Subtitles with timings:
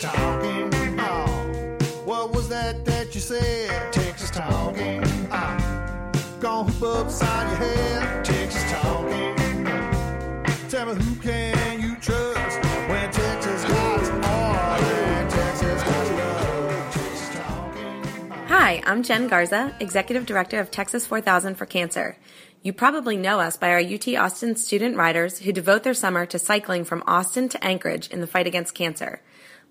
[0.00, 0.70] talking.
[0.98, 1.76] Oh,
[2.06, 3.92] what was that that you said?
[3.92, 5.04] Texas talking.
[5.30, 8.24] Oh, gonna hoop upside your head.
[8.24, 9.36] Texas talking.
[10.70, 16.94] Tell me who can you trust when Texas got are Texas love.
[16.94, 18.46] Texas talking.
[18.48, 22.16] Hi, I'm Jen Garza, Executive Director of Texas 4000 for Cancer.
[22.62, 26.38] You probably know us by our UT Austin student riders who devote their summer to
[26.38, 29.20] cycling from Austin to Anchorage in the fight against cancer.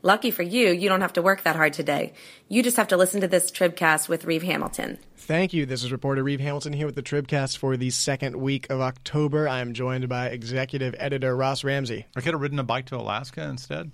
[0.02, 2.14] Lucky for you, you don't have to work that hard today.
[2.48, 4.98] You just have to listen to this Tribcast with Reeve Hamilton.
[5.18, 5.66] Thank you.
[5.66, 9.46] This is reporter Reeve Hamilton here with the Tribcast for the second week of October.
[9.50, 12.06] I am joined by executive editor Ross Ramsey.
[12.16, 13.92] I could have ridden a bike to Alaska instead.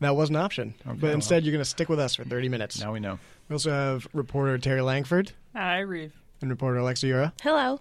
[0.00, 1.12] That was an option, Okay, but well.
[1.12, 2.80] instead you're going to stick with us for 30 minutes.
[2.80, 3.18] Now we know.
[3.50, 6.14] We also have reporter Terri Langford Hi, Reeve.
[6.40, 7.34] and reporter Alexa Ura.
[7.42, 7.78] Hello.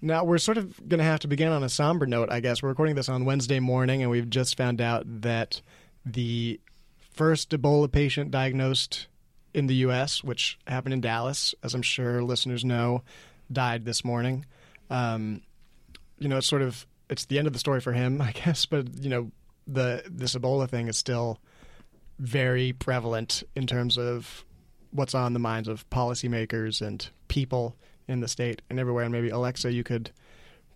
[0.00, 2.62] Now, we're sort of going to have to begin on a somber note, I guess.
[2.62, 5.60] We're recording this on Wednesday morning, and we've just found out that
[6.06, 6.58] the
[7.14, 9.06] first Ebola patient diagnosed
[9.54, 13.02] in the U.S., which happened in Dallas, as I'm sure listeners know,
[13.50, 14.46] died this morning.
[14.90, 15.42] Um,
[16.18, 18.66] you know, it's sort of it's the end of the story for him, I guess.
[18.66, 19.30] But you know,
[19.66, 21.38] the this Ebola thing is still
[22.18, 24.44] very prevalent in terms of
[24.90, 27.76] what's on the minds of policymakers and people
[28.06, 29.04] in the state and everywhere.
[29.04, 30.10] And maybe Alexa, you could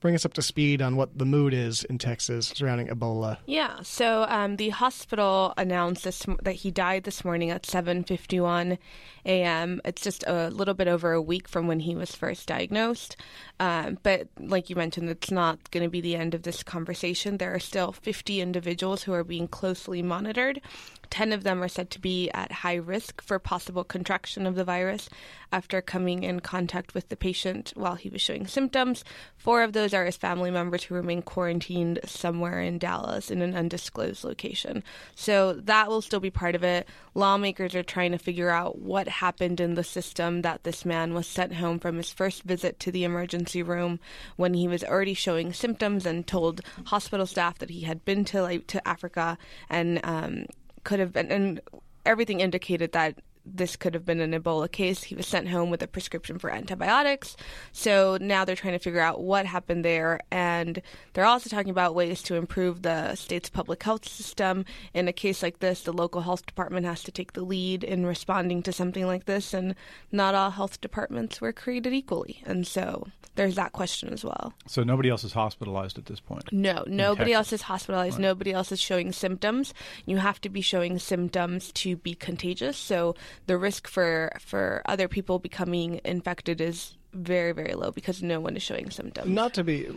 [0.01, 3.39] bring us up to speed on what the mood is in Texas surrounding Ebola.
[3.47, 3.81] Yeah.
[3.83, 8.79] So um, the hospital announced this that he died this morning at 7:51
[9.25, 9.81] a.m.
[9.85, 13.17] It's just a little bit over a week from when he was first diagnosed.
[13.59, 17.39] Um, but like you mentioned, it's not going to be the end of this conversation.
[17.39, 20.61] There are still 50 individuals who are being closely monitored.
[21.11, 24.65] 10 of them are said to be at high risk for possible contraction of the
[24.65, 25.09] virus
[25.53, 29.05] after coming in contact with the patient while he was showing symptoms.
[29.37, 33.55] Four of those are his family members who remain quarantined somewhere in Dallas in an
[33.55, 34.83] undisclosed location.
[35.15, 36.89] So that will still be part of it.
[37.15, 41.27] Lawmakers are trying to figure out what happened in the system that this man was
[41.27, 44.01] sent home from his first visit to the emergency room
[44.37, 48.43] when he was already showing symptoms and told hospital staff that he had been to
[48.43, 49.39] like, to Africa
[49.71, 50.47] and um,
[50.87, 51.61] could have been, and
[52.07, 55.03] everything indicated that this could have been an Ebola case.
[55.03, 57.37] He was sent home with a prescription for antibiotics.
[57.73, 60.21] So now they're trying to figure out what happened there.
[60.31, 64.65] And they're also talking about ways to improve the state's public health system.
[64.95, 68.07] In a case like this, the local health department has to take the lead in
[68.07, 69.55] responding to something like this.
[69.55, 69.75] And
[70.11, 72.43] not all health departments were created equally.
[72.45, 73.07] And so
[73.37, 74.55] there's that question as well.
[74.67, 76.53] So nobody else is hospitalized at this point.
[76.53, 78.19] No, nobody else is hospitalized.
[78.19, 79.75] Nobody else is showing symptoms.
[80.07, 82.77] You have to be showing symptoms to be contagious.
[82.77, 83.15] So
[83.47, 88.57] the risk for for other people becoming infected is very very low because no one
[88.57, 89.29] is showing symptoms.
[89.29, 89.89] Not to be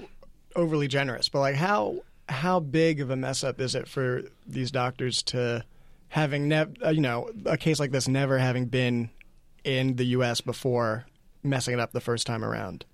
[0.56, 4.72] overly generous, but like how how big of a mess up is it for these
[4.72, 5.66] doctors to
[6.10, 9.10] having never, uh, you know, a case like this never having been
[9.64, 10.42] in the U.S.
[10.42, 11.06] before
[11.44, 12.86] messing it up the first time around?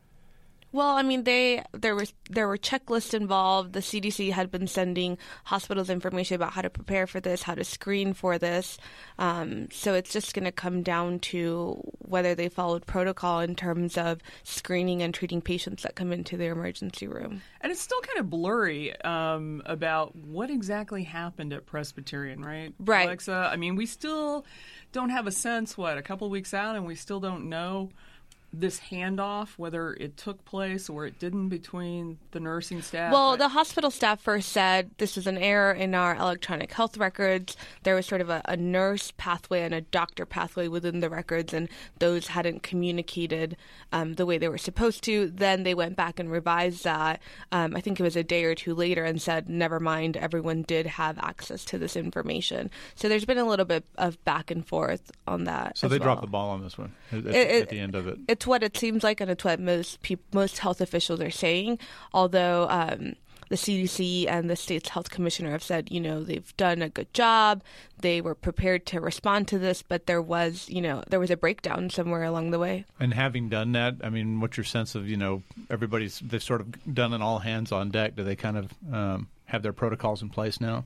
[0.75, 3.71] Well, I mean, they there was there were checklists involved.
[3.71, 7.63] The CDC had been sending hospitals information about how to prepare for this, how to
[7.63, 8.77] screen for this.
[9.17, 13.97] Um, so it's just going to come down to whether they followed protocol in terms
[13.97, 17.41] of screening and treating patients that come into their emergency room.
[17.61, 22.73] And it's still kind of blurry um, about what exactly happened at Presbyterian, right?
[22.79, 23.05] Right.
[23.05, 24.45] Alexa, I mean, we still
[24.91, 27.91] don't have a sense, what, a couple weeks out, and we still don't know
[28.59, 33.11] this handoff, whether it took place or it didn't between the nursing staff.
[33.11, 36.97] Well, I- the hospital staff first said this was an error in our electronic health
[36.97, 37.55] records.
[37.83, 41.53] There was sort of a, a nurse pathway and a doctor pathway within the records,
[41.53, 43.57] and those hadn't communicated
[43.91, 45.27] um, the way they were supposed to.
[45.27, 47.19] Then they went back and revised that.
[47.51, 50.63] Um, I think it was a day or two later, and said, "Never mind, everyone
[50.63, 54.65] did have access to this information." So there's been a little bit of back and
[54.65, 55.77] forth on that.
[55.77, 56.05] So as they well.
[56.07, 58.17] dropped the ball on this one at, at- It- it- at the end of it.
[58.27, 59.99] It's what it seems like, and it's what most
[60.33, 61.79] most health officials are saying.
[62.13, 63.15] Although um,
[63.49, 67.13] the CDC and the state's health commissioner have said, you know, they've done a good
[67.13, 67.63] job.
[67.99, 71.37] They were prepared to respond to this, but there was, you know, there was a
[71.37, 72.85] breakdown somewhere along the way.
[72.99, 76.61] And having done that, I mean, what's your sense of you know everybody's they've sort
[76.61, 78.15] of done an all hands on deck?
[78.15, 80.85] Do they kind of um, have their protocols in place now?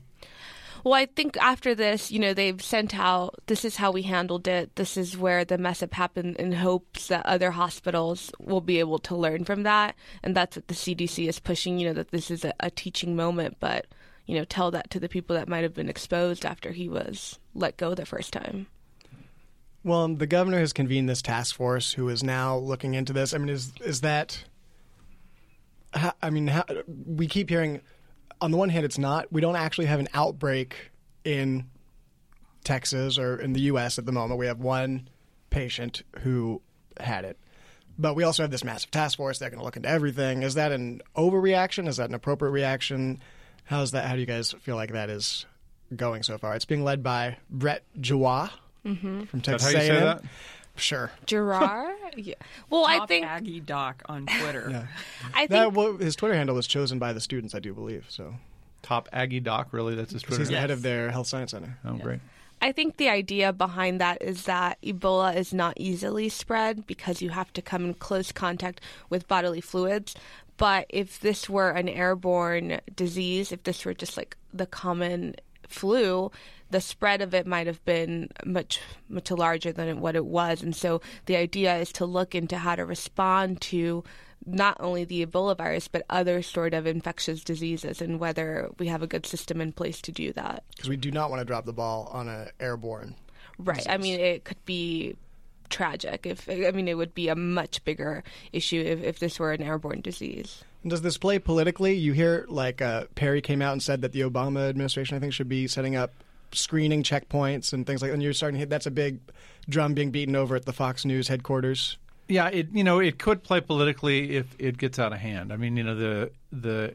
[0.84, 4.48] Well, I think after this, you know, they've sent out this is how we handled
[4.48, 4.76] it.
[4.76, 8.98] This is where the mess up happened in hopes that other hospitals will be able
[9.00, 9.94] to learn from that.
[10.22, 13.14] And that's what the CDC is pushing, you know, that this is a, a teaching
[13.14, 13.86] moment, but,
[14.26, 17.38] you know, tell that to the people that might have been exposed after he was
[17.54, 18.66] let go the first time.
[19.82, 23.32] Well, the governor has convened this task force who is now looking into this.
[23.32, 24.44] I mean, is is that?
[26.22, 27.80] I mean, how, we keep hearing.
[28.40, 29.30] On the one hand, it's not.
[29.32, 30.90] We don't actually have an outbreak
[31.24, 31.66] in
[32.64, 33.98] Texas or in the U.S.
[33.98, 35.08] at the moment, we have one
[35.50, 36.60] patient who
[36.98, 37.38] had it.
[37.98, 40.42] But we also have this massive task force that's going to look into everything.
[40.42, 41.86] Is that an overreaction?
[41.86, 43.20] Is that an appropriate reaction?
[43.64, 44.06] How's that?
[44.06, 45.44] How do you guys feel like that is
[45.94, 46.54] going so far?
[46.54, 48.50] It's being led by Brett Giroir
[48.86, 49.24] mm-hmm.
[49.24, 50.04] from Is that Texas how you say A&M.
[50.04, 50.22] that?
[50.80, 51.10] Sure.
[51.26, 51.94] Gerard?
[52.16, 52.34] yeah.
[52.68, 54.68] Well, I Top think Aggie Doc on Twitter.
[54.70, 54.86] yeah.
[55.34, 58.06] I think That, well, his Twitter handle was chosen by the students, I do believe.
[58.08, 58.34] So
[58.82, 59.94] Top Aggie Doc, really?
[59.94, 60.40] That's his Twitter.
[60.40, 60.60] he's the name?
[60.62, 61.78] head of their health science center.
[61.84, 62.20] Oh, great.
[62.62, 67.30] I think the idea behind that is that Ebola is not easily spread because you
[67.30, 70.14] have to come in close contact with bodily fluids.
[70.58, 75.36] But if this were an airborne disease, if this were just like the common
[75.70, 76.30] flu,
[76.70, 80.62] the spread of it might have been much much larger than what it was.
[80.62, 84.04] And so the idea is to look into how to respond to
[84.46, 89.02] not only the Ebola virus but other sort of infectious diseases and whether we have
[89.02, 90.64] a good system in place to do that.
[90.70, 93.16] Because we do not want to drop the ball on an airborne.
[93.58, 93.86] Right.
[93.88, 95.16] I mean, it could be
[95.68, 96.26] tragic.
[96.26, 98.22] If I mean, it would be a much bigger
[98.52, 100.64] issue if, if this were an airborne disease.
[100.86, 101.94] Does this play politically?
[101.94, 105.32] You hear like uh, Perry came out and said that the Obama administration, I think,
[105.32, 106.12] should be setting up
[106.52, 108.10] screening checkpoints and things like.
[108.10, 108.14] that.
[108.14, 108.70] And you're starting to hit.
[108.70, 109.20] That's a big
[109.68, 111.98] drum being beaten over at the Fox News headquarters.
[112.28, 115.52] Yeah, it you know it could play politically if it gets out of hand.
[115.52, 116.94] I mean, you know the the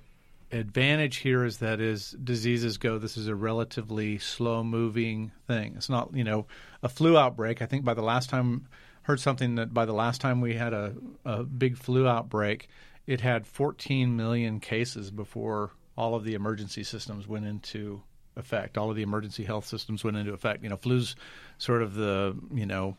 [0.52, 5.74] advantage here is that as diseases go, this is a relatively slow moving thing.
[5.76, 6.48] It's not you know
[6.82, 7.62] a flu outbreak.
[7.62, 8.68] I think by the last time
[9.04, 10.94] heard something that by the last time we had a,
[11.26, 12.70] a big flu outbreak,
[13.08, 18.02] it had 14 million cases before all of the emergency systems went into
[18.36, 18.78] effect.
[18.78, 20.64] All of the emergency health systems went into effect.
[20.64, 21.16] You know, flu's
[21.58, 22.98] sort of the you know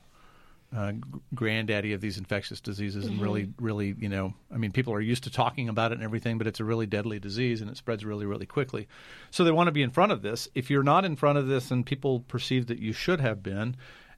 [0.75, 0.93] uh,
[1.35, 5.25] granddaddy of these infectious diseases, and really, really, you know, I mean, people are used
[5.25, 8.05] to talking about it and everything, but it's a really deadly disease, and it spreads
[8.05, 8.89] really, really quickly.
[9.31, 10.49] So they want to be in front of this.
[10.55, 13.77] If you're not in front of this, and people perceive that you should have been,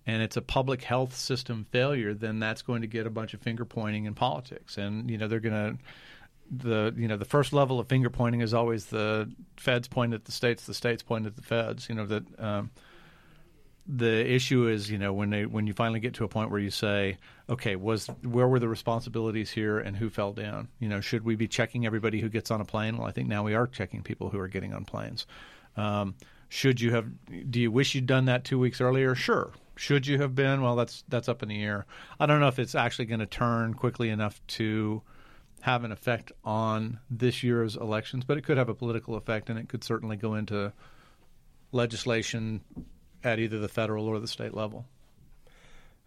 [0.09, 3.43] and it's a public health system failure, then that's going to get a bunch of
[3.43, 5.79] finger pointing in politics, and you know, they're going to
[6.51, 10.25] the you know the first level of finger pointing is always the feds point at
[10.25, 11.91] the states, the states point at the feds.
[11.91, 12.71] You know that um,
[13.87, 16.59] the issue is you know when they when you finally get to a point where
[16.59, 17.19] you say,
[17.51, 20.69] okay, was where were the responsibilities here and who fell down?
[20.79, 22.97] You know, should we be checking everybody who gets on a plane?
[22.97, 25.27] Well, I think now we are checking people who are getting on planes.
[25.77, 26.15] Um,
[26.49, 27.07] should you have?
[27.51, 29.15] Do you wish you'd done that two weeks earlier?
[29.15, 29.53] Sure.
[29.79, 30.61] Should you have been?
[30.61, 31.87] Well, that's that's up in the air.
[32.19, 35.03] I don't know if it's actually going to turn quickly enough to
[35.61, 39.57] have an effect on this year's elections, but it could have a political effect, and
[39.57, 40.73] it could certainly go into
[41.71, 42.61] legislation
[43.23, 44.85] at either the federal or the state level.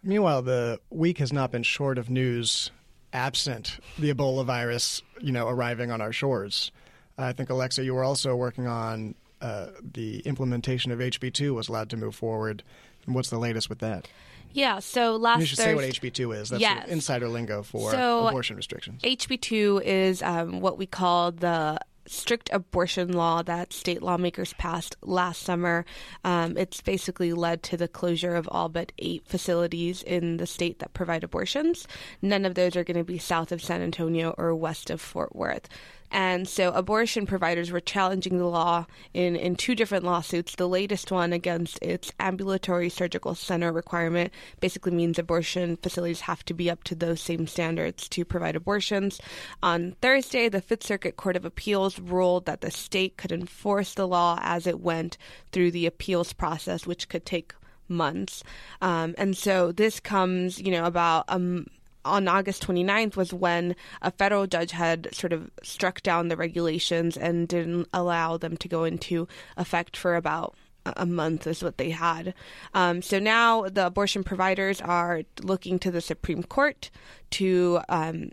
[0.02, 2.70] Meanwhile, the week has not been short of news
[3.14, 6.72] absent the Ebola virus, you know, arriving on our shores.
[7.16, 11.90] I think Alexa, you were also working on uh, the implementation of HB2 was allowed
[11.90, 12.62] to move forward.
[13.06, 14.08] And what's the latest with that?
[14.52, 14.80] Yeah.
[14.80, 16.50] So last You should say what HB2 is.
[16.50, 16.88] That's Yes.
[16.88, 19.00] insider lingo for So- abortion restrictions.
[19.02, 25.42] HB2 is um, what we call the strict abortion law that state lawmakers passed last
[25.42, 25.84] summer.
[26.24, 30.80] Um, it's basically led to the closure of all but eight facilities in the state
[30.80, 31.86] that provide abortions.
[32.20, 35.34] None of those are going to be south of San Antonio or west of Fort
[35.36, 35.68] Worth.
[36.12, 40.54] And so abortion providers were challenging the law in, in two different lawsuits.
[40.54, 46.54] The latest one against its ambulatory surgical center requirement basically means abortion facilities have to
[46.54, 49.20] be up to those same standards to provide abortions.
[49.62, 54.06] On Thursday, the Fifth Circuit Court of Appeals ruled that the state could enforce the
[54.06, 55.16] law as it went
[55.50, 57.54] through the appeals process, which could take
[57.88, 58.44] months.
[58.80, 61.66] Um, and so this comes, you know, about um,
[62.04, 67.16] on August 29th was when a federal judge had sort of struck down the regulations
[67.16, 70.54] and didn't allow them to go into effect for about
[70.84, 72.34] a month is what they had.
[72.74, 76.90] Um, so now the abortion providers are looking to the Supreme Court
[77.30, 78.30] to um,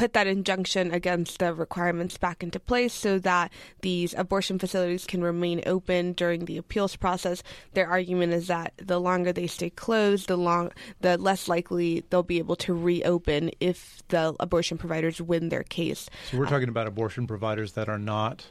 [0.00, 3.52] put that injunction against the requirements back into place so that
[3.82, 7.42] these abortion facilities can remain open during the appeals process.
[7.74, 12.22] Their argument is that the longer they stay closed, the long the less likely they'll
[12.22, 16.08] be able to reopen if the abortion providers win their case.
[16.30, 18.46] So we're talking about abortion providers that are not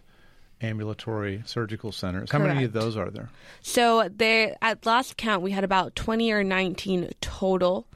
[0.61, 2.29] ambulatory surgical centers.
[2.29, 3.31] How many of those are there?
[3.61, 7.87] So they at last count we had about 20 or 19 total.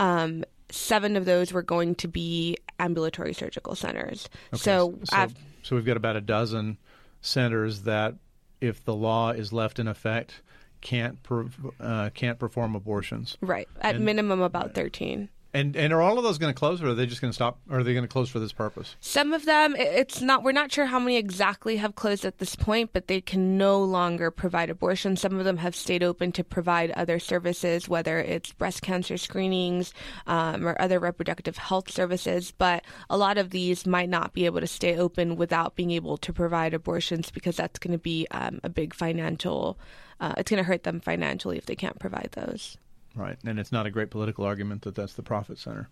[0.00, 4.28] Um, seven of those were going to be ambulatory surgical centers.
[4.54, 6.78] so, so, af- so we've got about a dozen
[7.20, 8.14] centers that,
[8.60, 10.42] if the law is left in effect,
[10.80, 11.46] can't per,
[11.80, 13.36] uh, can't perform abortions.
[13.40, 15.28] right at and- minimum about 13.
[15.56, 17.34] And and are all of those going to close, or are they just going to
[17.34, 17.58] stop?
[17.70, 18.94] Or are they going to close for this purpose?
[19.00, 20.42] Some of them, it's not.
[20.42, 23.82] We're not sure how many exactly have closed at this point, but they can no
[23.82, 25.16] longer provide abortion.
[25.16, 29.94] Some of them have stayed open to provide other services, whether it's breast cancer screenings
[30.26, 32.52] um, or other reproductive health services.
[32.52, 36.18] But a lot of these might not be able to stay open without being able
[36.18, 39.78] to provide abortions because that's going to be um, a big financial.
[40.20, 42.76] Uh, it's going to hurt them financially if they can't provide those.
[43.16, 43.38] Right.
[43.44, 45.88] And it's not a great political argument that that's the profit center.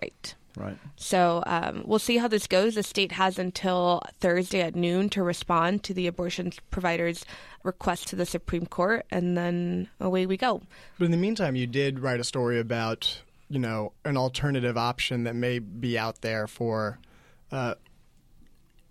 [0.00, 0.34] Right.
[0.56, 0.76] Right.
[0.96, 2.74] So um, we'll see how this goes.
[2.74, 7.24] The state has until Thursday at noon to respond to the abortion provider's
[7.62, 10.62] request to the Supreme Court, and then away we go.
[10.98, 15.24] But in the meantime, you did write a story about you know an alternative option
[15.24, 16.98] that may be out there for
[17.52, 17.74] uh,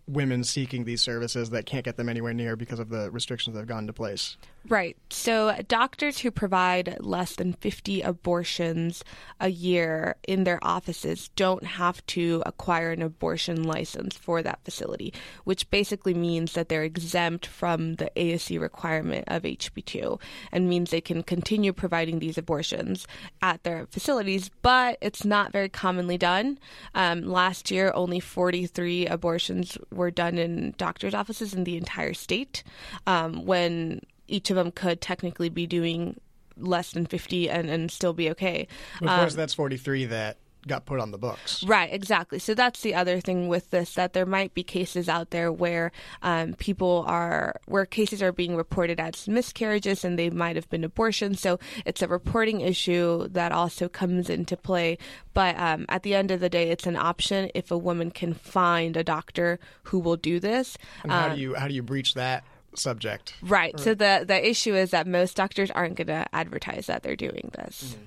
[0.07, 3.61] women seeking these services that can't get them anywhere near because of the restrictions that
[3.61, 4.37] have gone into place.
[4.69, 4.97] Right.
[5.09, 9.01] So doctors who provide less than 50 abortions
[9.39, 15.13] a year in their offices don't have to acquire an abortion license for that facility,
[15.45, 20.19] which basically means that they're exempt from the ASC requirement of HB2
[20.51, 23.07] and means they can continue providing these abortions
[23.41, 26.59] at their facilities, but it's not very commonly done.
[26.93, 32.65] Um, last year, only 43 abortions were done in doctors' offices in the entire state
[33.05, 36.19] um, when each of them could technically be doing
[36.57, 38.67] less than 50 and, and still be okay.
[39.01, 41.63] Of course, that's 43 that got put on the books.
[41.63, 42.39] Right, exactly.
[42.39, 45.91] So that's the other thing with this that there might be cases out there where
[46.21, 50.83] um, people are where cases are being reported as miscarriages and they might have been
[50.83, 51.39] abortions.
[51.39, 54.97] So it's a reporting issue that also comes into play.
[55.33, 58.33] But um, at the end of the day, it's an option if a woman can
[58.33, 60.77] find a doctor who will do this.
[61.03, 62.43] And how do you how do you breach that
[62.79, 63.33] subject?
[63.41, 63.77] Right.
[63.79, 67.51] So the the issue is that most doctors aren't going to advertise that they're doing
[67.53, 67.95] this.
[67.95, 68.03] Mm-hmm.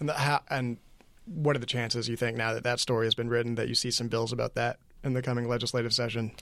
[0.00, 0.76] And, the, how, and
[1.26, 3.74] what are the chances you think now that that story has been written that you
[3.74, 6.32] see some bills about that in the coming legislative session?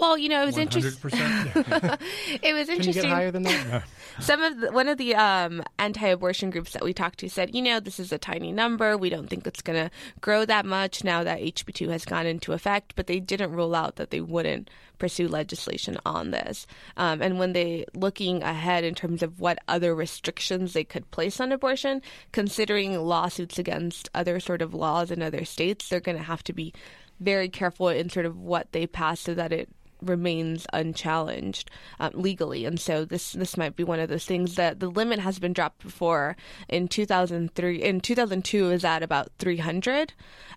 [0.00, 0.90] Well, you know, it was interesting.
[2.42, 2.92] It was Can you interesting.
[2.94, 3.84] get higher than that?
[4.20, 7.60] Some of the, one of the um, anti-abortion groups that we talked to said, you
[7.60, 8.96] know, this is a tiny number.
[8.96, 9.90] We don't think it's going to
[10.22, 12.94] grow that much now that HB2 has gone into effect.
[12.96, 16.66] But they didn't rule out that they wouldn't pursue legislation on this.
[16.96, 21.40] Um, and when they looking ahead in terms of what other restrictions they could place
[21.40, 22.00] on abortion,
[22.32, 26.54] considering lawsuits against other sort of laws in other states, they're going to have to
[26.54, 26.72] be
[27.20, 29.68] very careful in sort of what they pass so that it
[30.02, 34.80] remains unchallenged um, legally, and so this this might be one of those things that
[34.80, 36.36] the limit has been dropped before.
[36.68, 40.12] In 2003, in 2002, it was at about 300.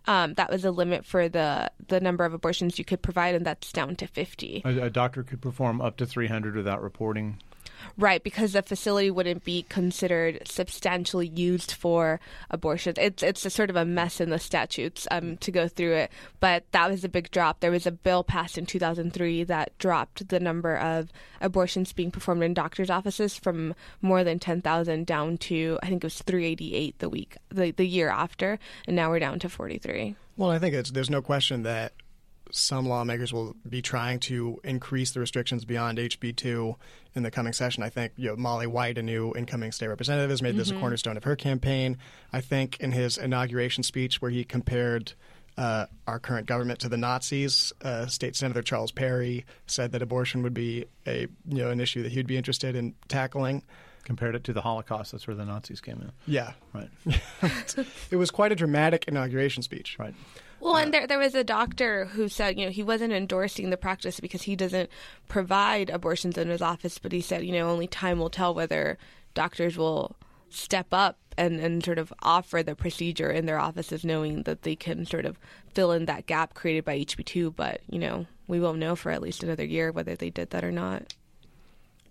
[0.05, 3.45] Um, that was the limit for the the number of abortions you could provide, and
[3.45, 4.61] that's down to 50.
[4.65, 7.39] a, a doctor could perform up to 300 without reporting.
[7.97, 12.97] Right, because the facility wouldn't be considered substantially used for abortions.
[12.99, 16.11] It's it's a sort of a mess in the statutes um, to go through it,
[16.39, 17.59] but that was a big drop.
[17.59, 21.11] There was a bill passed in 2003 that dropped the number of
[21.41, 26.07] abortions being performed in doctors' offices from more than 10,000 down to I think it
[26.07, 30.15] was 388 the week the the year after, and now we're down to 43.
[30.35, 31.93] Well, I think it's, there's no question that
[32.55, 36.75] some lawmakers will be trying to increase the restrictions beyond HB2
[37.15, 37.81] in the coming session.
[37.81, 40.75] I think you know, Molly White, a new incoming state representative, has made this a
[40.75, 41.97] cornerstone of her campaign.
[42.31, 45.13] I think in his inauguration speech, where he compared
[45.57, 50.43] uh, our current government to the Nazis, uh, State Senator Charles Perry said that abortion
[50.43, 53.63] would be a you know an issue that he'd be interested in tackling.
[54.03, 56.11] Compared it to the Holocaust, that's where the Nazis came in.
[56.27, 56.89] Yeah, Right.
[58.11, 59.97] it was quite a dramatic inauguration speech.
[59.97, 60.13] Right.
[60.63, 63.75] Well, and there there was a doctor who said, you know, he wasn't endorsing the
[63.75, 64.89] practice because he doesn't
[65.27, 68.97] provide abortions in his office, but he said, you know, only time will tell whether
[69.33, 70.15] doctors will
[70.49, 74.73] step up and, and sort of offer the procedure in their offices, knowing that they
[74.73, 75.37] can sort of
[75.73, 77.53] fill in that gap created by HB2.
[77.53, 80.63] But you know, we won't know for at least another year whether they did that
[80.63, 81.13] or not.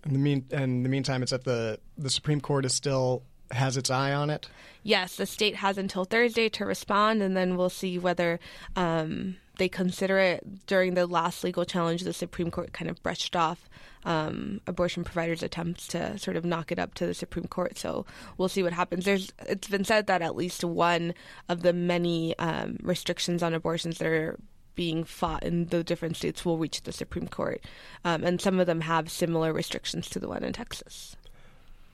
[0.05, 3.23] In the mean, in the meantime, it's that the the Supreme Court is still
[3.55, 4.47] has its eye on it.
[4.83, 8.39] Yes, the state has until Thursday to respond, and then we'll see whether
[8.75, 10.65] um, they consider it.
[10.67, 13.69] During the last legal challenge, the Supreme Court kind of brushed off
[14.05, 17.77] um, abortion providers' attempts to sort of knock it up to the Supreme Court.
[17.77, 18.05] So
[18.37, 19.05] we'll see what happens.
[19.05, 21.13] There's it's been said that at least one
[21.47, 24.37] of the many um, restrictions on abortions that are
[24.75, 27.63] being fought in the different states will reach the Supreme Court,
[28.03, 31.15] um, and some of them have similar restrictions to the one in Texas.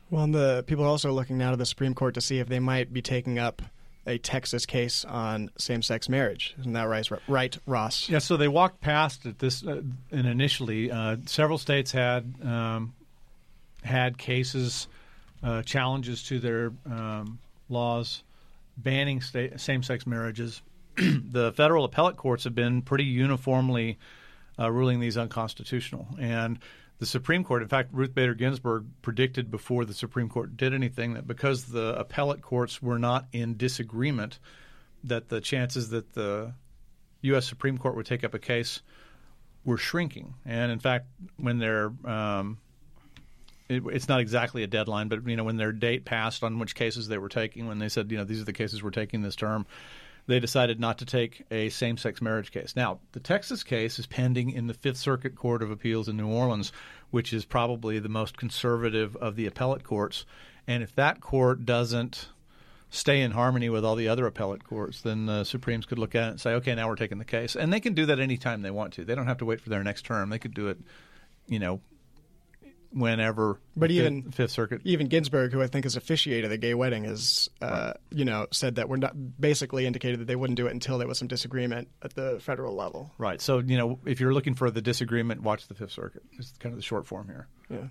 [0.09, 2.59] Well, the people are also looking now to the Supreme Court to see if they
[2.59, 3.61] might be taking up
[4.07, 6.55] a Texas case on same-sex marriage.
[6.59, 8.09] Isn't that right, right Ross?
[8.09, 9.37] Yeah, so they walked past it.
[9.37, 12.95] This uh, and initially, uh, several states had um,
[13.83, 14.87] had cases,
[15.43, 17.39] uh, challenges to their um,
[17.69, 18.23] laws
[18.77, 20.61] banning sta- same-sex marriages,
[20.97, 23.97] the federal appellate courts have been pretty uniformly
[24.57, 26.07] uh, ruling these unconstitutional.
[26.19, 26.59] And
[26.99, 31.13] the Supreme Court, in fact, Ruth Bader Ginsburg predicted before the Supreme Court did anything
[31.13, 34.39] that because the appellate courts were not in disagreement,
[35.05, 36.53] that the chances that the
[37.21, 37.47] U.S.
[37.47, 38.81] Supreme Court would take up a case
[39.63, 40.33] were shrinking.
[40.45, 42.57] And in fact, when they're um,
[43.69, 46.75] it, it's not exactly a deadline, but you know when their date passed on which
[46.75, 49.21] cases they were taking, when they said you know these are the cases we're taking
[49.21, 49.65] this term,
[50.27, 52.75] they decided not to take a same-sex marriage case.
[52.75, 56.27] Now, the Texas case is pending in the Fifth Circuit Court of Appeals in New
[56.27, 56.71] Orleans,
[57.09, 60.25] which is probably the most conservative of the appellate courts.
[60.67, 62.29] And if that court doesn't
[62.91, 66.27] stay in harmony with all the other appellate courts, then the Supremes could look at
[66.27, 67.55] it and say, okay, now we're taking the case.
[67.55, 69.05] And they can do that anytime they want to.
[69.05, 70.29] They don't have to wait for their next term.
[70.29, 70.77] They could do it,
[71.47, 71.81] you know,
[72.91, 73.59] whenever.
[73.75, 74.81] But even- Fifth, Fifth Circuit.
[74.83, 78.75] Even Ginsburg, who I think has officiated the gay wedding, has uh, you know said
[78.75, 81.87] that we're not basically indicated that they wouldn't do it until there was some disagreement
[82.01, 83.11] at the federal level.
[83.17, 83.41] Right.
[83.41, 86.23] So, you know, if you're looking for the disagreement, watch the Fifth Circuit.
[86.37, 87.47] It's kind of the short form here.
[87.69, 87.87] Yeah.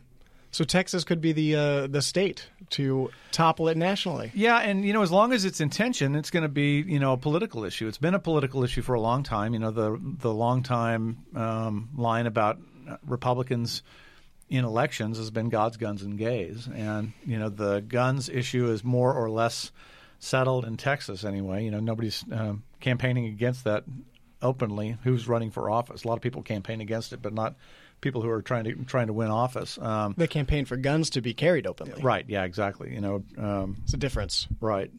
[0.51, 4.33] So Texas could be the uh, the state to topple it nationally.
[4.35, 7.13] Yeah, and you know, as long as it's intention, it's going to be you know
[7.13, 7.87] a political issue.
[7.87, 9.53] It's been a political issue for a long time.
[9.53, 12.59] You know, the the long time um, line about
[13.07, 13.83] Republicans
[14.51, 18.83] in elections has been God's guns and gays, and you know the guns issue is
[18.85, 19.71] more or less
[20.19, 21.65] settled in Texas anyway.
[21.65, 23.85] You know, nobody's um, campaigning against that
[24.43, 24.97] openly.
[25.05, 26.05] Who's running for office?
[26.05, 27.55] A lot of people campaign against it, but not
[28.01, 29.79] people who are trying to trying to win office.
[29.79, 32.01] Um, They campaign for guns to be carried openly.
[32.03, 32.25] right?
[32.29, 32.95] Yeah, exactly.
[32.95, 33.25] You know.
[33.37, 34.47] Um, It's a difference.
[34.61, 34.91] Right.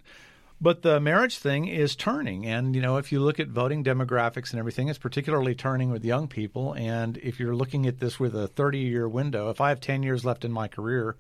[0.62, 2.46] But the marriage thing is turning.
[2.46, 6.04] And, you know, if you look at voting demographics and everything, it's particularly turning with
[6.04, 6.74] young people.
[6.74, 10.04] And if you're looking at this with a 30 year window, if I have 10
[10.04, 11.16] years left in my career,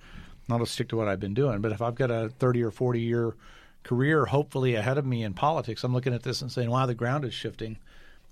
[0.49, 1.61] I'll just stick to what I've been doing.
[1.61, 3.35] But if I've got a 30 or 40 year
[3.83, 6.93] career, hopefully ahead of me in politics, I'm looking at this and saying, wow, the
[6.93, 7.77] ground is shifting.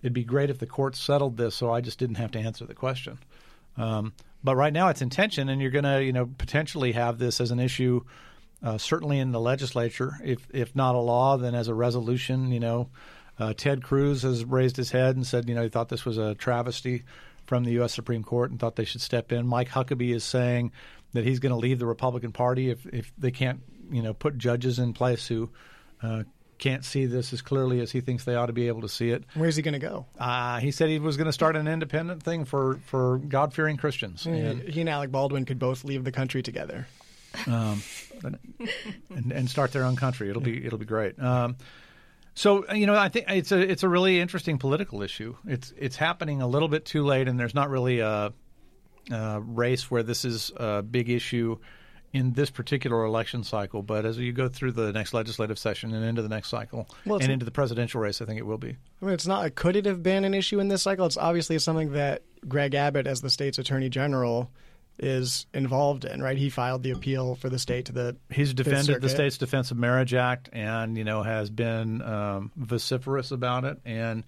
[0.02, 2.66] It'd be great if the courts settled this so I just didn't have to answer
[2.66, 3.18] the question.
[3.78, 7.40] Um, but right now it's intention, and you're going to, you know, potentially have this
[7.42, 8.04] as an issue,
[8.64, 10.20] uh, certainly in the legislature.
[10.24, 12.52] If if not a law, then as a resolution.
[12.52, 12.90] You know,
[13.40, 16.18] uh, Ted Cruz has raised his head and said, you know, he thought this was
[16.18, 17.04] a travesty
[17.46, 17.94] from the U.S.
[17.94, 19.48] Supreme Court and thought they should step in.
[19.48, 20.72] Mike Huckabee is saying
[21.14, 24.38] that he's going to leave the Republican Party if if they can't, you know, put
[24.38, 25.50] judges in place who.
[26.02, 26.24] Uh,
[26.58, 29.12] can't see this as clearly as he thinks they ought to be able to see
[29.12, 29.24] it.
[29.36, 30.06] Where's he going to go?
[30.20, 33.78] Uh, he said he was going to start an independent thing for, for God fearing
[33.78, 34.26] Christians.
[34.26, 36.88] And, he and Alec Baldwin could both leave the country together.
[37.46, 40.30] And, and start their own country.
[40.30, 41.20] It'll be it'll be great.
[41.20, 41.58] Um,
[42.34, 45.36] so you know, I think it's a it's a really interesting political issue.
[45.46, 48.32] It's it's happening a little bit too late, and there's not really a,
[49.12, 51.58] a race where this is a big issue
[52.14, 53.82] in this particular election cycle.
[53.82, 57.20] But as you go through the next legislative session and into the next cycle Well,
[57.20, 58.78] and into the presidential race, I think it will be.
[59.02, 59.56] I mean, it's not.
[59.56, 61.06] Could it have been an issue in this cycle?
[61.06, 64.52] It's obviously something that Greg Abbott, as the state's attorney general,
[65.00, 66.22] is involved in.
[66.22, 66.38] Right?
[66.38, 68.18] He filed the appeal for the state to the.
[68.30, 73.32] He's defended the state's Defense of Marriage Act, and you know has been um, vociferous
[73.32, 73.80] about it.
[73.86, 74.24] And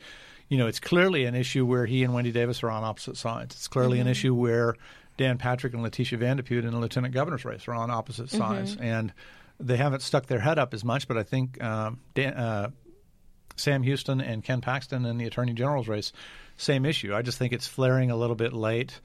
[0.48, 3.56] you know it's clearly an issue where he and Wendy Davis are on opposite sides.
[3.56, 4.76] It's clearly an issue where
[5.18, 8.30] Dan Patrick and Leticia Van de Putte in the lieutenant governor's race are on opposite
[8.30, 9.14] sides, and
[9.60, 11.08] they haven't stuck their head up as much.
[11.08, 12.70] But I think um, Dan, uh,
[13.58, 16.14] Sam Houston and Ken Paxton in the attorney general's race,
[16.58, 17.14] same issue.
[17.14, 19.00] I just think it's flaring a little bit late.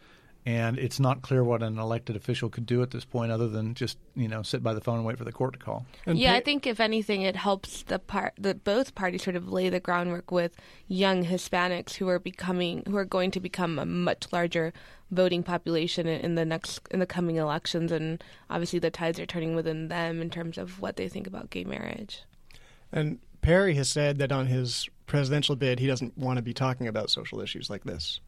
[0.46, 3.74] And it's not clear what an elected official could do at this point, other than
[3.74, 5.86] just you know sit by the phone and wait for the court to call.
[6.04, 9.36] And yeah, pa- I think if anything, it helps the part that both parties sort
[9.36, 10.54] of lay the groundwork with
[10.86, 14.74] young Hispanics who are becoming who are going to become a much larger
[15.10, 19.26] voting population in in the next in the coming elections, and obviously the tides are
[19.26, 22.22] turning within them in terms of what they think about gay marriage.
[22.92, 26.86] And Perry has said that on his presidential bid, he doesn't want to be talking
[26.86, 28.20] about social issues like this.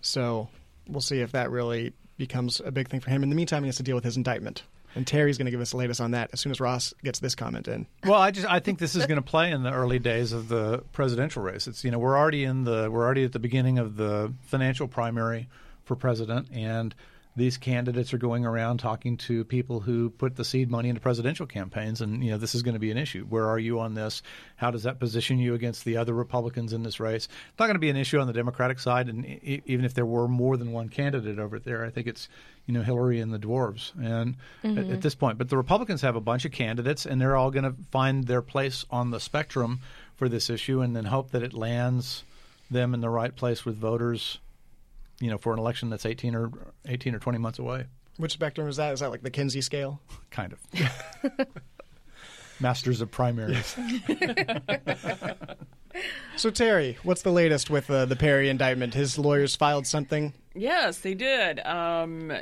[0.00, 0.48] So
[0.88, 3.22] we'll see if that really becomes a big thing for him.
[3.22, 4.62] In the meantime, he has to deal with his indictment.
[4.94, 7.20] And Terri's going to give us the latest on that as soon as Ross gets
[7.20, 7.86] this comment in.
[8.04, 10.48] Well, I just I think this is going to play in the early days of
[10.48, 11.66] the presidential race.
[11.66, 14.88] It's you know we're already in the we're already at the beginning of the financial
[14.88, 15.48] primary
[15.84, 16.94] for president, and
[17.38, 21.46] these candidates are going around talking to people who put the seed money into presidential
[21.46, 23.24] campaigns, and you know this is going to be an issue.
[23.24, 24.22] Where are you on this?
[24.56, 27.26] How does that position you against the other Republicans in this race?
[27.26, 29.94] It's not going to be an issue on the Democratic side, and e- even if
[29.94, 32.28] there were more than one candidate over there, I think it's
[32.66, 35.00] you know Hillary and the dwarves, and at, at mm-hmm.
[35.00, 37.74] this point, but the Republicans have a bunch of candidates, and they're all going to
[37.90, 39.80] find their place on the spectrum
[40.16, 42.24] for this issue, and then hope that it lands
[42.70, 44.38] them in the right place with voters
[45.20, 46.50] you know, for an election that's 18 or
[46.86, 48.92] 18 or 20 months away, Which spectrum is that?
[48.92, 50.00] Is that like the Kinsey scale?
[50.30, 51.46] kind of.
[52.60, 53.76] Masters of primaries.
[56.36, 58.94] So Terri, what's the latest with uh, the Perry indictment?
[58.94, 60.32] His lawyers filed something.
[60.54, 61.58] Yes, they did.
[61.66, 62.32] Um,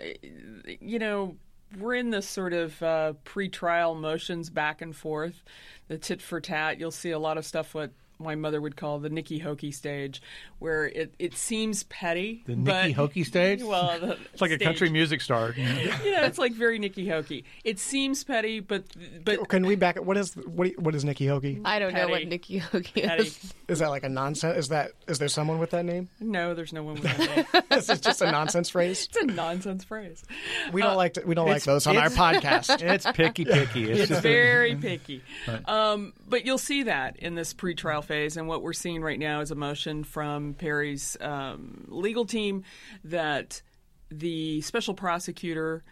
[0.80, 1.36] you know,
[1.78, 5.42] we're in this sort of uh, pre-trial motions back and forth,
[5.88, 6.78] the tit for tat.
[6.78, 10.22] You'll see a lot of stuff what my mother would call the Nicky Hokey stage,
[10.58, 12.42] where it, it seems petty.
[12.46, 13.62] The but, Nikki Hokey stage?
[13.66, 15.52] Well, the It's like a country music star.
[15.56, 15.80] you know.
[16.04, 17.44] You know, it's like very Nikki Hokey.
[17.64, 18.84] It seems petty, but
[19.24, 20.00] but Can we back?
[20.02, 20.78] What is what?
[20.78, 21.60] What is Nicky Hokey?
[21.64, 22.26] I don't know what Petty.
[22.26, 23.22] Nikki Hokey petty.
[23.24, 23.54] is.
[23.68, 24.56] Is that like a nonsense?
[24.56, 26.08] Is that is there someone with that name?
[26.20, 27.64] No, there's no one with that name.
[27.70, 29.06] this Is it just a nonsense phrase?
[29.06, 30.24] It's a nonsense phrase.
[30.72, 32.82] We don't like to, we don't like those on our podcast.
[32.96, 33.90] It's picky, picky.
[33.90, 35.22] It's, It's just very picky.
[35.66, 38.36] Um, but you'll see that in this pretrial phase.
[38.36, 42.64] And what we're seeing right now is a motion from Perry's um, legal team
[43.04, 43.62] that
[44.10, 45.84] the special prosecutor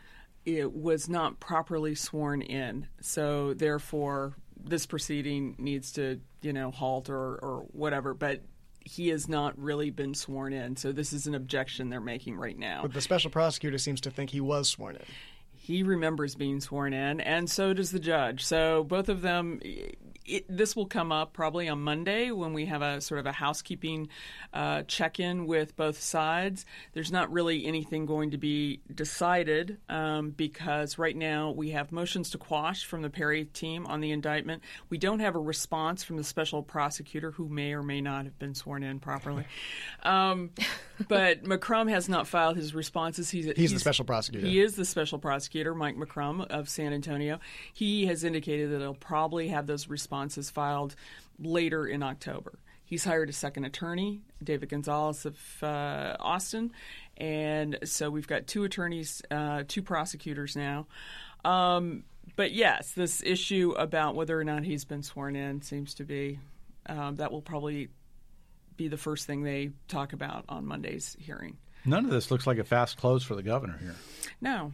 [0.45, 2.87] it was not properly sworn in.
[3.01, 8.15] So therefore, this proceeding needs to, you know, halt or, or whatever.
[8.15, 8.43] But
[8.81, 10.77] he has not really been sworn in.
[10.77, 12.83] So this is an objection they're making right now.
[12.83, 15.03] But the special prosecutor seems to think he was sworn in.
[15.65, 18.45] He remembers being sworn in, and so does the judge.
[18.45, 19.61] So both of them.
[20.27, 23.33] It, this will come up probably on Monday when we have a sort of a
[23.33, 24.09] housekeeping
[24.55, 26.65] uh, check-in with both sides.
[26.95, 32.31] There's not really anything going to be decided um, because right now we have motions
[32.31, 34.63] to quash from the Perry team on the indictment.
[34.89, 38.39] We don't have a response from the special prosecutor, who may or may not have
[38.39, 39.45] been sworn in properly.
[40.05, 40.53] Um,
[41.09, 43.31] but McCrum has not filed his responses.
[43.31, 44.47] He's, He's the special prosecutor.
[44.47, 47.39] He is the special prosecutor, Mike McCrum of San Antonio.
[47.73, 50.97] He has indicated that he'll probably have those responses filed
[51.39, 52.59] later in October.
[52.85, 56.73] He's hired a second attorney, David Gonzalez of uh, Austin,
[57.17, 60.87] and so we've got two attorneys, uh, two prosecutors now.
[61.45, 62.05] Um,
[62.37, 66.39] but yes, this issue about whether or not he's been sworn in seems to be
[66.87, 67.89] um, that will probably
[68.77, 71.57] be the first thing they talk about on Monday's hearing.
[71.85, 73.95] None of this looks like a fast close for the governor here.
[74.41, 74.73] No,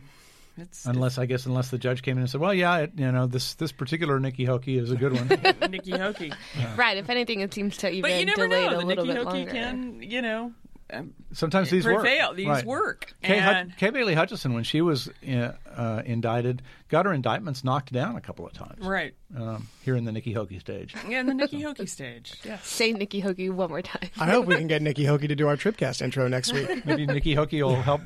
[0.61, 3.11] it's Unless I guess unless the judge came in and said, "Well, yeah, it, you
[3.13, 5.29] know this this particular Nikki Hokey is a good one."
[5.71, 6.33] Nikki Hokey.
[6.77, 6.97] Right.
[6.99, 8.71] If anything, it seems to even But you never delay know.
[8.71, 9.53] it a The little Nikki bit Hokey longer.
[9.53, 10.53] can, you know,
[10.93, 12.05] um, Sometimes these work.
[12.35, 12.65] These Right.
[12.67, 13.15] work.
[13.23, 17.63] Kay, Hut- And- Kay Bailey Hutchison, when she was uh, uh, indicted, got her indictments
[17.63, 18.85] knocked down a couple of times.
[18.85, 19.15] right.
[19.37, 20.93] Um, here in the Nikki Hokey stage.
[21.09, 22.35] Yeah, in the Nikki Hokey stage.
[22.45, 22.67] Yes.
[22.67, 24.11] Say Nikki Hokey one more time.
[24.19, 26.85] I hope we can get Nikki Hokey to do our Tribcast intro next week.
[26.85, 28.01] Maybe Nikki Hokey will help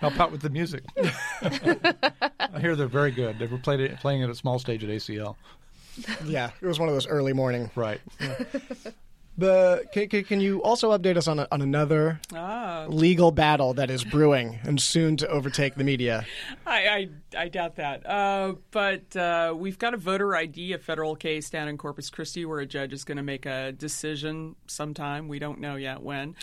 [0.00, 0.82] help out with the music.
[1.42, 3.38] I hear they're very good.
[3.38, 5.36] They were played it, playing it at small stage at ACL.
[6.24, 7.70] Yeah, it was one of those early morning.
[7.74, 8.00] Right.
[9.38, 13.72] The can, can, can you also update us on a, on another Ah, legal battle
[13.74, 16.26] that is brewing and soon to overtake the media?
[16.66, 18.06] I, I, I doubt that.
[18.06, 22.44] Uh, but uh, we've got a voter ID, a federal case down in Corpus Christi
[22.44, 25.26] where a judge is going to make a decision sometime.
[25.26, 26.34] We don't know yet when.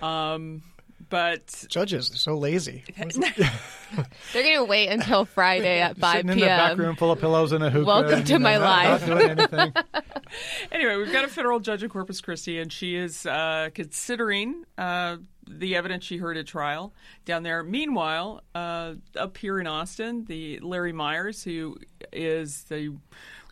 [0.00, 0.62] Um,
[1.08, 2.84] but Judges are so lazy.
[2.96, 6.80] They're going to wait until Friday at 5 Sitting in the back p.m.
[6.80, 7.86] room full of pillows and a hookah.
[7.86, 9.08] Welcome and, to you know, my not- life.
[9.08, 9.72] Not doing
[10.72, 15.18] anyway, we've got a federal judge in Corpus Christi, and she is uh, considering uh,
[15.48, 16.92] the evidence she heard at trial
[17.24, 17.62] down there.
[17.62, 21.78] Meanwhile, uh, up here in Austin, the Larry Meyers, who
[22.12, 22.96] is the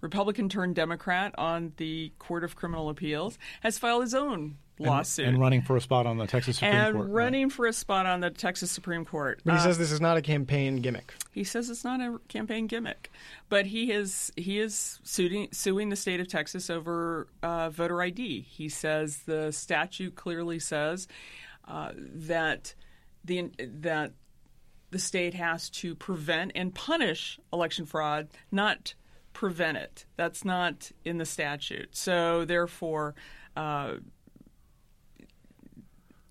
[0.01, 5.39] Republican turned Democrat on the Court of Criminal Appeals, has filed his own lawsuit and
[5.41, 7.09] running for a spot on the Texas Supreme and Court.
[7.11, 9.41] running for a spot on the Texas Supreme Court.
[9.45, 11.15] But he Uh, says this is not a campaign gimmick.
[11.31, 13.11] he says it's not a campaign gimmick,
[13.49, 18.41] but he is he is suing suing the state of Texas over uh, voter ID.
[18.43, 21.07] He says the statute clearly says
[21.69, 22.75] uh, that
[23.25, 24.13] the that
[24.91, 28.95] the state has to prevent and punish election fraud, not
[29.33, 30.05] prevent it.
[30.17, 31.95] That's not in the statute.
[31.97, 33.15] So therefore.
[33.55, 33.97] Uh,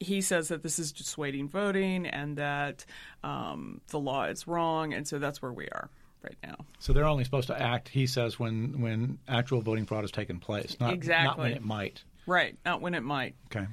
[0.02, 2.86] he says that this is dissuading voting and that
[3.24, 5.90] um, the law is wrong, and so that's where we are
[6.24, 6.56] right now.
[6.80, 10.40] So they're only supposed to act, he says, when when actual voting fraud has taken
[10.40, 12.04] place, not not when it might.
[12.26, 13.36] Right, not when it might.
[13.56, 13.68] Okay.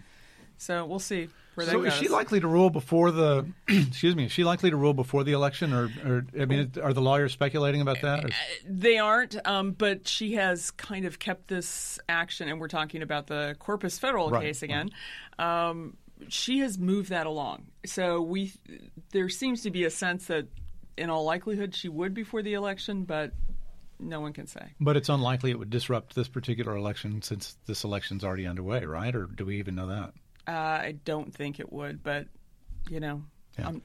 [0.58, 1.92] So we'll see where that So goes.
[1.92, 3.46] is she likely to rule before the?
[3.68, 4.24] excuse me.
[4.24, 7.32] Is she likely to rule before the election, or, or I mean, are the lawyers
[7.32, 8.24] speculating about that?
[8.24, 8.28] Or?
[8.68, 13.28] They aren't, um, but she has kind of kept this action, and we're talking about
[13.28, 14.90] the Corpus Federal Right, case again.
[15.38, 15.96] Um,
[16.28, 17.66] she has moved that along.
[17.86, 18.52] So we,
[19.12, 20.46] there seems to be a sense that,
[20.96, 23.32] in all likelihood, she would before the election, but
[24.00, 24.74] no one can say.
[24.80, 29.14] But it's unlikely it would disrupt this particular election since this election's already underway, right?
[29.14, 30.12] Or do we even know that?
[30.46, 32.26] Uh, I don't think it would, but
[32.88, 33.22] you know,
[33.58, 33.68] Yeah.
[33.68, 33.82] I'm,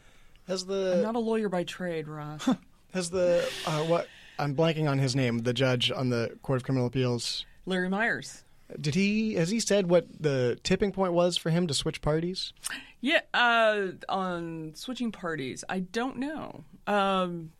[0.47, 2.47] Has I'm not a lawyer by trade, Ross.
[2.93, 4.07] has the uh, what
[4.39, 5.39] I'm blanking on his name.
[5.39, 7.45] The judge on the Court of Criminal Appeals.
[7.65, 8.42] Larry Meyers.
[8.79, 12.53] Did he has he said what the tipping point was for him to switch parties?
[13.01, 16.63] Yeah, uh, on switching parties, I don't know.
[16.87, 17.51] Um,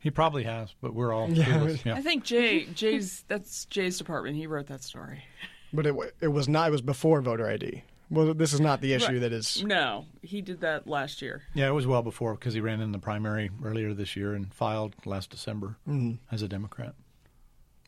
[0.00, 1.44] He probably has, but we're all Yeah.
[1.44, 1.84] clueless.
[1.84, 1.94] Yeah.
[1.94, 4.36] I think Jay Jay's that's Jay's department.
[4.36, 5.24] He wrote that story.
[5.72, 6.68] But it it was not.
[6.68, 7.82] It was before voter ID.
[8.10, 9.20] Well, this is not the issue Right.
[9.22, 9.64] that is.
[9.64, 11.42] No, he did that last year.
[11.54, 14.52] Yeah, it was well before because he ran in the primary earlier this year and
[14.52, 16.16] filed last December Mm-hmm.
[16.30, 16.94] as a Democrat.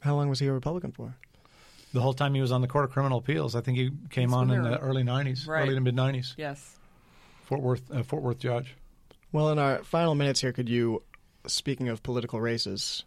[0.00, 1.16] How long was he a Republican for?
[1.94, 4.30] The whole time he was on the Court of Criminal Appeals, I think he came
[4.30, 5.62] He's on in the early '90s, Right.
[5.62, 6.34] early to mid '90s.
[6.36, 6.76] Yes.
[7.44, 8.74] Fort Worth, uh, Fort Worth judge.
[9.30, 11.04] Well, in our final minutes here, could you,
[11.46, 13.04] speaking of political races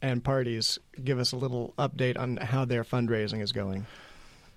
[0.00, 3.86] and parties, give us a little update on how their fundraising is going?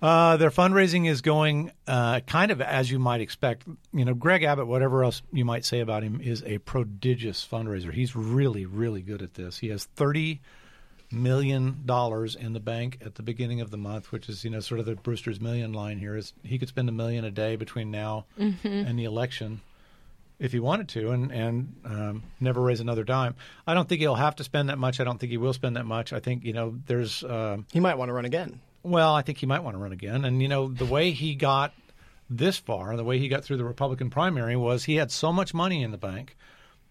[0.00, 3.64] Uh, their fundraising is going uh, kind of as you might expect.
[3.92, 7.92] You know, Greg Abbott, whatever else you might say about him, is a prodigious fundraiser.
[7.92, 9.58] He's really, really good at this.
[9.58, 10.40] He has thirty
[11.10, 14.60] million dollars in the bank at the beginning of the month, which is you know
[14.60, 16.16] sort of the Brewster's million line here.
[16.16, 19.60] Is he could spend a million a day between now and the election
[20.38, 23.34] if he wanted to, and and um, never raise another dime.
[23.66, 25.00] I don't think he'll have to spend that much.
[25.00, 26.12] I don't think he will spend that much.
[26.12, 27.24] I think you know there's.
[27.24, 28.60] Um, He might want to run again.
[28.82, 30.24] well, I think he might want to run again.
[30.24, 31.72] And, you know, the way he got
[32.30, 35.52] this far, the way he got through the Republican primary was he had so much
[35.52, 36.36] money in the bank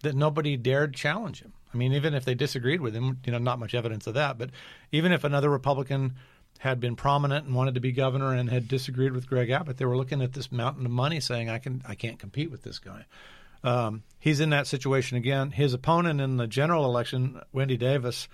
[0.02, 1.52] that nobody dared challenge him.
[1.72, 4.38] I mean, even if they disagreed with him, you know, not much evidence of that.
[4.38, 4.50] But
[4.92, 6.14] even if another Republican
[6.58, 9.84] had been prominent and wanted to be governor and had disagreed with Greg Abbott, they
[9.84, 12.78] were looking at this mountain of money saying, I, can, I can't compete with this
[12.78, 13.04] guy.
[13.62, 15.50] Um, he's in that situation again.
[15.50, 18.28] His opponent in the general election, Wendy Davis,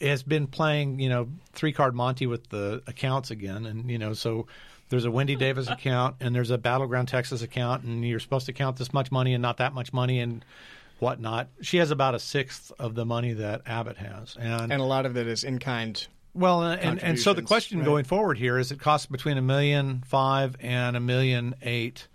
[0.00, 4.12] has been playing, you know, three card Monty with the accounts again, and you know,
[4.12, 4.46] so
[4.88, 8.52] there's a Wendy Davis account and there's a Battleground Texas account, and you're supposed to
[8.52, 10.44] count this much money and not that much money and
[11.02, 11.48] whatnot.
[11.60, 15.04] She has about a sixth of the money that Abbott has, and, And a lot
[15.04, 16.06] of it is in kind.
[16.32, 17.84] well, and and so the question right.
[17.84, 22.06] going forward here is it costs between a million five and a million eight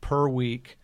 [0.00, 0.78] per week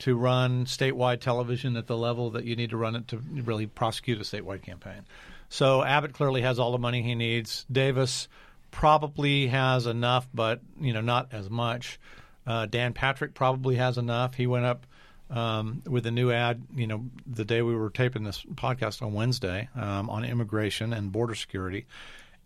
[0.00, 3.66] to run statewide television at the level that you need to run it to really
[3.66, 5.02] prosecute a statewide campaign.
[5.48, 7.66] So Abbott clearly has all the money he needs.
[7.70, 8.26] Davis
[8.70, 12.00] probably has enough, but you know not as much.
[12.46, 14.34] Uh, Dan Patrick probably has enough.
[14.34, 14.86] He went up
[15.32, 19.14] um, with a new ad, you know, the day we were taping this podcast on
[19.14, 21.86] Wednesday um, on immigration and border security.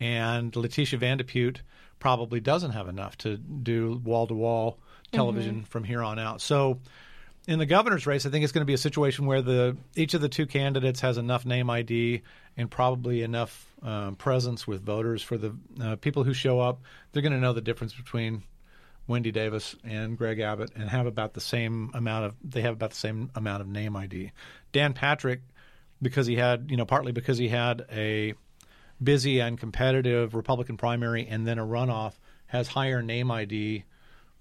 [0.01, 1.63] And Leticia Van de Putte
[1.99, 4.79] probably doesn't have enough to do wall to wall
[5.13, 6.41] television from here on out.
[6.41, 6.79] So
[7.49, 10.15] in the governor's race, I think it's going to be a situation where the each
[10.15, 12.23] of the two candidates has enough name ID
[12.57, 16.81] and probably enough um, presence with voters for the uh, people who show up.
[17.13, 18.43] They're going to know the difference between
[19.07, 22.91] Wendy Davis and Greg Abbott and have about the same amount of they have about
[22.91, 24.33] the same amount of name ID.
[24.73, 25.43] Dan Patrick,
[26.03, 28.35] because he had you know partly because he had a
[29.03, 32.15] busy and competitive Republican primary and then a runoff,
[32.47, 33.85] has higher name ID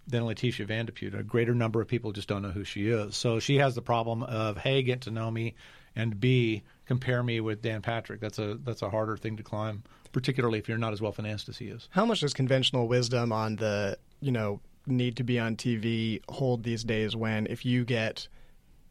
[0.08, 1.16] than Leticia Van de Putte.
[1.16, 3.16] A greater number of people just don't know who she is.
[3.16, 5.56] So she has the problem of hey, get to know me,
[5.96, 8.20] and B, compare me with Dan Patrick.
[8.20, 11.50] That's a that's a harder thing to climb, particularly if you're not as well financed
[11.50, 11.88] as he is.
[11.92, 16.64] How much does conventional wisdom on the, you know, need to be on TV hold
[16.64, 18.28] these days when if you get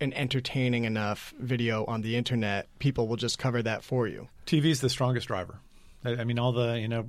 [0.00, 4.28] an entertaining enough video on the internet, people will just cover that for you?
[4.46, 5.60] TV is the strongest driver.
[6.04, 7.06] I, I mean, all the you know,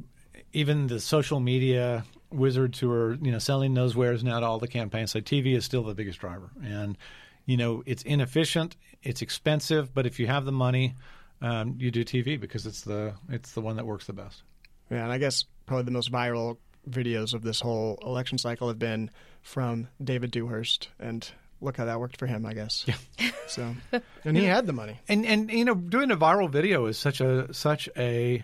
[0.54, 4.60] even the social media wizards who are you know selling those wares now to all
[4.60, 6.98] the campaigns say TV is still the biggest driver, and
[7.46, 10.96] you know it's inefficient, it's expensive, but if you have the money,
[11.42, 14.44] um, you do TV because it's the it's the one that works the best.
[14.90, 16.58] Yeah, and I guess probably the most viral
[16.90, 19.10] videos of this whole election cycle have been
[19.42, 21.30] from David Dewhurst, and
[21.62, 22.86] look how that worked for him, I guess.
[22.88, 23.30] Yeah.
[23.48, 23.76] So,
[24.24, 25.00] and he had the money.
[25.08, 28.44] And and you know, doing a viral video is such a such a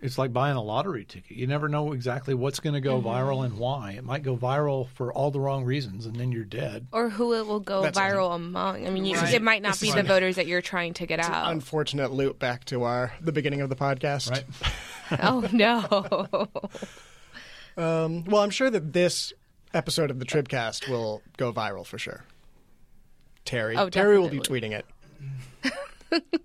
[0.00, 1.36] it's like buying a lottery ticket.
[1.36, 3.08] You never know exactly what's going to go mm-hmm.
[3.08, 3.92] viral and why.
[3.92, 6.86] It might go viral for all the wrong reasons, and then you're dead.
[6.92, 8.86] Or who it will go That's viral among.
[8.86, 9.34] I mean, you, Right.
[9.34, 10.06] it might not This be is the fun.
[10.06, 11.50] voters that you're trying to get out.
[11.50, 14.30] Unfortunate loop back to our the beginning of the podcast.
[14.30, 14.44] Right.
[15.22, 16.48] oh no.
[17.78, 19.32] Um, well, I'm sure that this
[19.72, 22.24] episode of the Tribcast will go viral for sure.
[23.46, 23.78] Terri.
[23.78, 24.84] Oh, Terri will be tweeting it.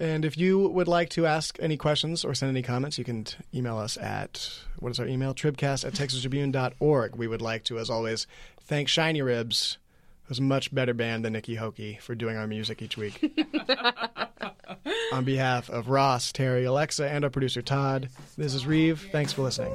[0.00, 3.26] and if you would like to ask any questions or send any comments, you can
[3.54, 5.34] email us at what is our email?
[5.34, 7.16] Tribcast at texastribune.org.
[7.16, 8.26] We would like to, as always,
[8.60, 9.78] thank Shiny Ribs,
[10.24, 13.34] who's a much better band than Nikki Hokie, for doing our music each week.
[15.12, 19.08] On behalf of Ross, Terri, Alexa, and our producer Todd, this is Reeve.
[19.10, 19.74] Thanks for listening.